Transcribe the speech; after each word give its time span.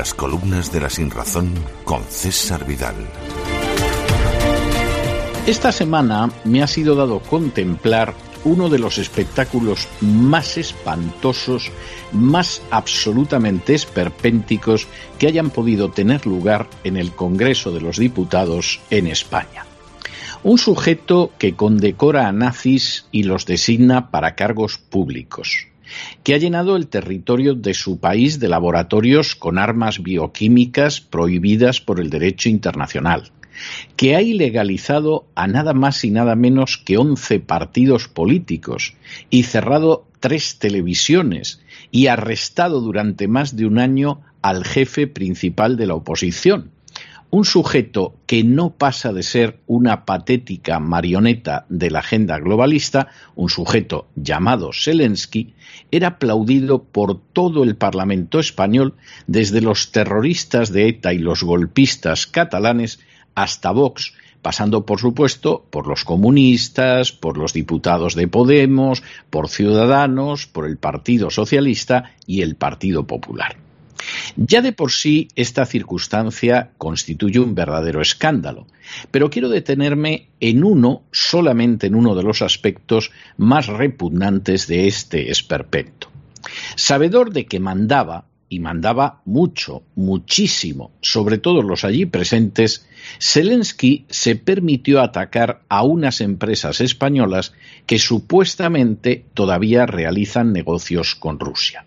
Hablemos 0.00 0.72
de 0.72 0.80
la 0.80 0.88
sinrazón 0.88 1.52
con 1.84 2.02
César 2.04 2.66
Vidal. 2.66 2.94
Esta 5.46 5.72
semana 5.72 6.30
me 6.44 6.62
ha 6.62 6.66
sido 6.66 6.94
dado 6.94 7.20
contemplar 7.20 8.14
uno 8.44 8.70
de 8.70 8.78
los 8.78 8.96
espectáculos 8.96 9.88
más 10.00 10.56
espantosos, 10.56 11.70
más 12.12 12.62
absolutamente 12.70 13.74
esperpénticos 13.74 14.86
que 15.18 15.26
hayan 15.26 15.50
podido 15.50 15.90
tener 15.90 16.24
lugar 16.26 16.66
en 16.82 16.96
el 16.96 17.12
Congreso 17.12 17.70
de 17.70 17.82
los 17.82 17.98
Diputados 17.98 18.80
en 18.88 19.06
España. 19.06 19.66
Un 20.42 20.56
sujeto 20.56 21.30
que 21.36 21.54
condecora 21.54 22.26
a 22.26 22.32
nazis 22.32 23.04
y 23.12 23.24
los 23.24 23.44
designa 23.44 24.10
para 24.10 24.34
cargos 24.34 24.78
públicos, 24.78 25.66
que 26.22 26.34
ha 26.34 26.38
llenado 26.38 26.76
el 26.76 26.88
territorio 26.88 27.54
de 27.54 27.74
su 27.74 27.98
país 27.98 28.40
de 28.40 28.48
laboratorios 28.48 29.34
con 29.34 29.58
armas 29.58 30.02
bioquímicas 30.02 31.00
prohibidas 31.00 31.80
por 31.80 32.00
el 32.00 32.10
derecho 32.10 32.48
internacional, 32.48 33.30
que 33.96 34.16
ha 34.16 34.22
ilegalizado 34.22 35.26
a 35.34 35.46
nada 35.46 35.72
más 35.72 36.04
y 36.04 36.10
nada 36.10 36.36
menos 36.36 36.78
que 36.78 36.96
11 36.96 37.40
partidos 37.40 38.08
políticos 38.08 38.94
y 39.30 39.44
cerrado 39.44 40.06
tres 40.20 40.58
televisiones 40.58 41.60
y 41.90 42.06
arrestado 42.06 42.80
durante 42.80 43.26
más 43.26 43.56
de 43.56 43.66
un 43.66 43.78
año 43.78 44.20
al 44.42 44.64
jefe 44.64 45.06
principal 45.06 45.76
de 45.76 45.86
la 45.86 45.94
oposición. 45.94 46.70
Un 47.32 47.44
sujeto 47.44 48.16
que 48.26 48.42
no 48.42 48.70
pasa 48.70 49.12
de 49.12 49.22
ser 49.22 49.60
una 49.68 50.04
patética 50.04 50.80
marioneta 50.80 51.64
de 51.68 51.88
la 51.88 52.00
agenda 52.00 52.40
globalista, 52.40 53.06
un 53.36 53.48
sujeto 53.48 54.08
llamado 54.16 54.70
Zelensky, 54.72 55.54
era 55.92 56.08
aplaudido 56.08 56.82
por 56.82 57.20
todo 57.32 57.62
el 57.62 57.76
Parlamento 57.76 58.40
español, 58.40 58.94
desde 59.28 59.60
los 59.60 59.92
terroristas 59.92 60.72
de 60.72 60.88
ETA 60.88 61.12
y 61.12 61.18
los 61.18 61.44
golpistas 61.44 62.26
catalanes 62.26 62.98
hasta 63.36 63.70
Vox, 63.70 64.12
pasando 64.42 64.84
por 64.84 64.98
supuesto 64.98 65.64
por 65.70 65.86
los 65.86 66.04
comunistas, 66.04 67.12
por 67.12 67.38
los 67.38 67.52
diputados 67.52 68.16
de 68.16 68.26
Podemos, 68.26 69.04
por 69.30 69.48
Ciudadanos, 69.48 70.48
por 70.48 70.66
el 70.66 70.78
Partido 70.78 71.30
Socialista 71.30 72.10
y 72.26 72.42
el 72.42 72.56
Partido 72.56 73.06
Popular. 73.06 73.59
Ya 74.36 74.62
de 74.62 74.72
por 74.72 74.92
sí 74.92 75.28
esta 75.36 75.66
circunstancia 75.66 76.72
constituye 76.78 77.38
un 77.40 77.54
verdadero 77.54 78.00
escándalo, 78.00 78.66
pero 79.10 79.30
quiero 79.30 79.48
detenerme 79.48 80.28
en 80.40 80.64
uno, 80.64 81.02
solamente 81.12 81.86
en 81.86 81.94
uno 81.94 82.14
de 82.14 82.22
los 82.22 82.42
aspectos 82.42 83.10
más 83.36 83.66
repugnantes 83.66 84.66
de 84.66 84.86
este 84.86 85.30
esperpento. 85.30 86.10
Sabedor 86.76 87.32
de 87.32 87.46
que 87.46 87.60
mandaba, 87.60 88.26
y 88.48 88.58
mandaba 88.58 89.22
mucho, 89.24 89.84
muchísimo, 89.94 90.90
sobre 91.00 91.38
todos 91.38 91.64
los 91.64 91.84
allí 91.84 92.04
presentes, 92.04 92.86
Zelensky 93.20 94.06
se 94.10 94.34
permitió 94.34 95.00
atacar 95.00 95.62
a 95.68 95.84
unas 95.84 96.20
empresas 96.20 96.80
españolas 96.80 97.52
que 97.86 98.00
supuestamente 98.00 99.24
todavía 99.34 99.86
realizan 99.86 100.52
negocios 100.52 101.14
con 101.14 101.38
Rusia. 101.38 101.86